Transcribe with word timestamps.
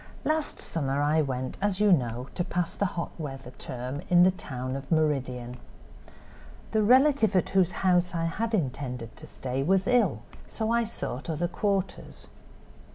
"Last 0.23 0.57
summer 0.57 0.99
I 0.99 1.21
went, 1.21 1.59
as 1.61 1.79
you 1.79 1.91
know, 1.91 2.27
to 2.33 2.43
pass 2.43 2.75
the 2.75 2.87
hot 2.97 3.11
weather 3.19 3.51
term 3.51 4.01
in 4.09 4.23
the 4.23 4.31
town 4.31 4.75
of 4.75 4.91
Meridian. 4.91 5.57
The 6.71 6.81
relative 6.81 7.35
at 7.35 7.49
whose 7.49 7.71
house 7.85 8.15
I 8.15 8.25
had 8.25 8.55
intended 8.55 9.15
to 9.17 9.27
stay 9.27 9.61
was 9.61 9.85
ill, 9.85 10.23
so 10.47 10.71
I 10.71 10.85
sought 10.85 11.29
other 11.29 11.47
quarters. 11.47 12.25